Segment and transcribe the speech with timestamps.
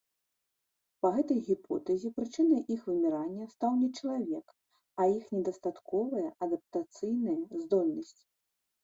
[1.05, 4.45] Па гэтай гіпотэзе прычынай іх вымірання стаў не чалавек,
[5.03, 8.17] а іх недастатковая адаптацыйная здольнасць.